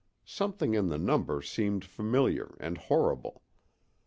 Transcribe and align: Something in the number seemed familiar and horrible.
Something 0.25 0.73
in 0.73 0.89
the 0.89 0.97
number 0.97 1.43
seemed 1.43 1.85
familiar 1.85 2.57
and 2.59 2.75
horrible. 2.75 3.43